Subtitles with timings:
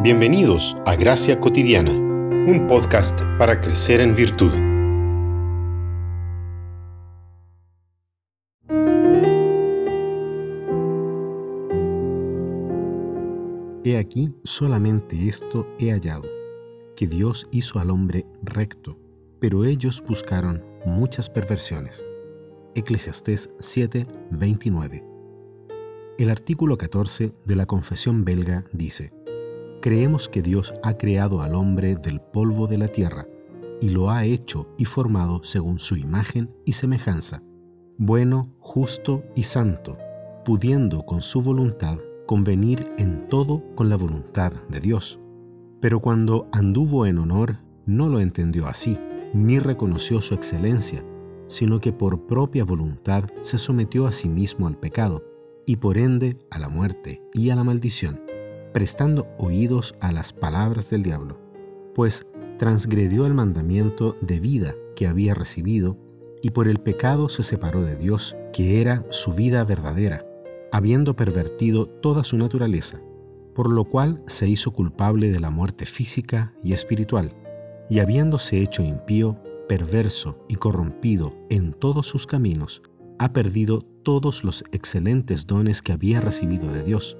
[0.00, 4.52] Bienvenidos a Gracia Cotidiana, un podcast para crecer en virtud.
[13.82, 16.28] He aquí solamente esto he hallado,
[16.94, 18.96] que Dios hizo al hombre recto,
[19.40, 22.04] pero ellos buscaron muchas perversiones.
[22.76, 25.04] Eclesiastés 7:29
[26.18, 29.17] El artículo 14 de la Confesión belga dice,
[29.80, 33.26] Creemos que Dios ha creado al hombre del polvo de la tierra
[33.80, 37.42] y lo ha hecho y formado según su imagen y semejanza,
[37.96, 39.96] bueno, justo y santo,
[40.44, 45.20] pudiendo con su voluntad convenir en todo con la voluntad de Dios.
[45.80, 48.98] Pero cuando anduvo en honor, no lo entendió así,
[49.32, 51.04] ni reconoció su excelencia,
[51.46, 55.22] sino que por propia voluntad se sometió a sí mismo al pecado,
[55.66, 58.20] y por ende a la muerte y a la maldición,
[58.78, 61.40] prestando oídos a las palabras del diablo,
[61.96, 62.28] pues
[62.58, 65.98] transgredió el mandamiento de vida que había recibido,
[66.42, 70.24] y por el pecado se separó de Dios, que era su vida verdadera
[70.70, 73.00] habiendo pervertido toda su naturaleza,
[73.52, 77.34] por lo cual se hizo culpable de la muerte física y espiritual,
[77.90, 82.82] y habiéndose hecho impío, perverso y corrompido en todos sus caminos,
[83.18, 87.16] ha perdido todos los excelentes dones que había recibido de Dios,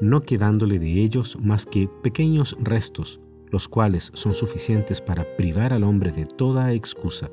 [0.00, 3.20] no quedándole de ellos más que pequeños restos,
[3.50, 7.30] los cuales son suficientes para privar al hombre de toda excusa,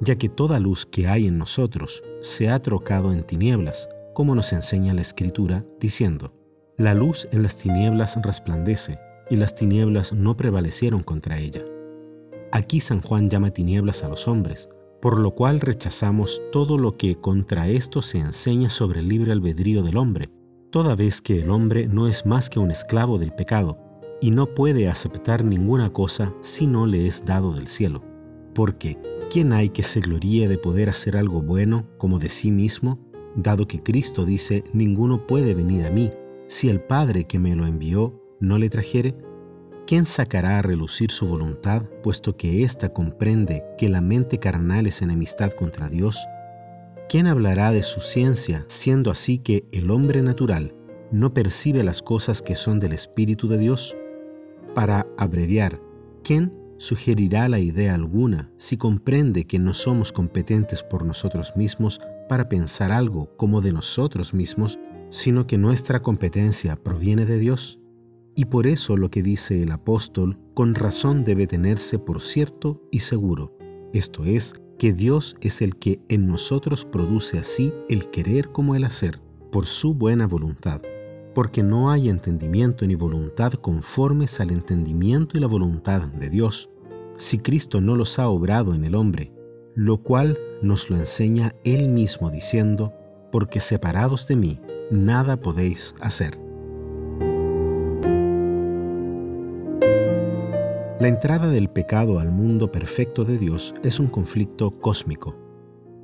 [0.00, 4.52] ya que toda luz que hay en nosotros se ha trocado en tinieblas, como nos
[4.52, 6.32] enseña la Escritura, diciendo,
[6.76, 8.98] La luz en las tinieblas resplandece,
[9.30, 11.62] y las tinieblas no prevalecieron contra ella.
[12.52, 14.70] Aquí San Juan llama tinieblas a los hombres,
[15.02, 19.82] por lo cual rechazamos todo lo que contra esto se enseña sobre el libre albedrío
[19.82, 20.30] del hombre,
[20.70, 23.78] toda vez que el hombre no es más que un esclavo del pecado,
[24.20, 28.02] y no puede aceptar ninguna cosa si no le es dado del cielo.
[28.54, 28.98] Porque,
[29.30, 32.98] ¿quién hay que se gloríe de poder hacer algo bueno como de sí mismo?
[33.34, 36.10] dado que Cristo dice, ninguno puede venir a mí
[36.48, 39.16] si el Padre que me lo envió no le trajere?
[39.86, 45.02] ¿Quién sacará a relucir su voluntad, puesto que ésta comprende que la mente carnal es
[45.02, 46.18] enemistad contra Dios?
[47.08, 50.74] ¿Quién hablará de su ciencia, siendo así que el hombre natural
[51.10, 53.96] no percibe las cosas que son del Espíritu de Dios?
[54.74, 55.80] Para abreviar,
[56.22, 61.98] ¿quién sugerirá la idea alguna si comprende que no somos competentes por nosotros mismos
[62.28, 67.80] para pensar algo como de nosotros mismos, sino que nuestra competencia proviene de Dios.
[68.34, 73.00] Y por eso lo que dice el apóstol con razón debe tenerse por cierto y
[73.00, 73.56] seguro,
[73.94, 78.84] esto es, que Dios es el que en nosotros produce así el querer como el
[78.84, 80.80] hacer, por su buena voluntad,
[81.34, 86.70] porque no hay entendimiento ni voluntad conformes al entendimiento y la voluntad de Dios,
[87.16, 89.32] si Cristo no los ha obrado en el hombre,
[89.74, 92.94] lo cual nos lo enseña Él mismo diciendo,
[93.32, 94.60] porque separados de mí,
[94.90, 96.47] nada podéis hacer.
[101.00, 105.36] La entrada del pecado al mundo perfecto de Dios es un conflicto cósmico,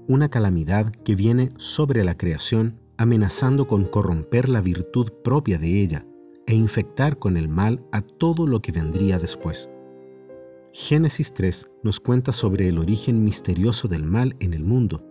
[0.06, 6.06] una calamidad que viene sobre la creación amenazando con corromper la virtud propia de ella
[6.46, 9.68] e infectar con el mal a todo lo que vendría después.
[10.72, 15.04] Génesis 3 nos cuenta sobre el origen misterioso del mal en el mundo,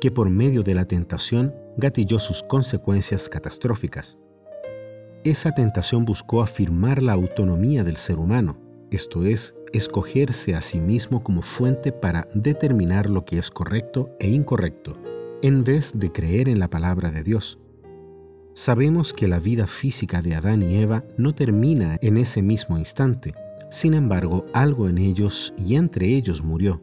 [0.00, 4.18] que por medio de la tentación gatilló sus consecuencias catastróficas.
[5.22, 11.22] Esa tentación buscó afirmar la autonomía del ser humano, esto es, escogerse a sí mismo
[11.22, 14.96] como fuente para determinar lo que es correcto e incorrecto,
[15.42, 17.58] en vez de creer en la palabra de Dios.
[18.54, 23.34] Sabemos que la vida física de Adán y Eva no termina en ese mismo instante,
[23.70, 26.82] sin embargo, algo en ellos y entre ellos murió.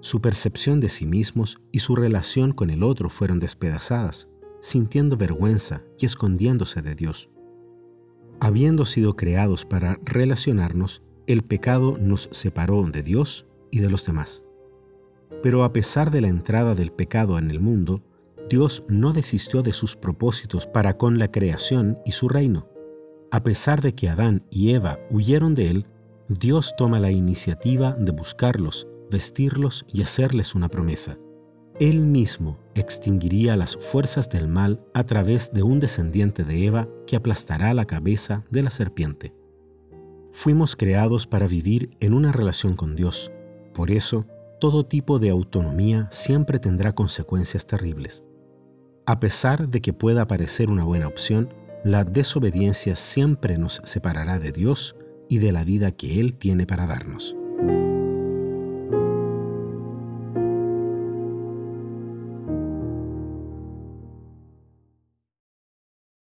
[0.00, 4.28] Su percepción de sí mismos y su relación con el otro fueron despedazadas,
[4.60, 7.28] sintiendo vergüenza y escondiéndose de Dios.
[8.40, 14.42] Habiendo sido creados para relacionarnos, el pecado nos separó de Dios y de los demás.
[15.42, 18.02] Pero a pesar de la entrada del pecado en el mundo,
[18.48, 22.66] Dios no desistió de sus propósitos para con la creación y su reino.
[23.30, 25.86] A pesar de que Adán y Eva huyeron de él,
[26.30, 31.18] Dios toma la iniciativa de buscarlos, vestirlos y hacerles una promesa.
[31.78, 37.16] Él mismo extinguiría las fuerzas del mal a través de un descendiente de Eva que
[37.16, 39.34] aplastará la cabeza de la serpiente.
[40.40, 43.32] Fuimos creados para vivir en una relación con Dios.
[43.74, 44.24] Por eso,
[44.60, 48.22] todo tipo de autonomía siempre tendrá consecuencias terribles.
[49.04, 51.52] A pesar de que pueda parecer una buena opción,
[51.82, 54.94] la desobediencia siempre nos separará de Dios
[55.28, 57.34] y de la vida que Él tiene para darnos.